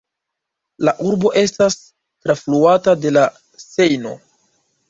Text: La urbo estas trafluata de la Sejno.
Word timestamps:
La 0.87 0.93
urbo 1.09 1.33
estas 1.41 1.77
trafluata 2.25 2.97
de 3.05 3.15
la 3.19 3.29
Sejno. 3.67 4.19